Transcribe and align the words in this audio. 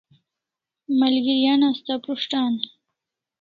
Malgeri 0.99 1.47
an 1.53 1.63
asta 1.69 1.93
prus't 2.03 2.33
an 2.41 2.53
e? 2.63 2.65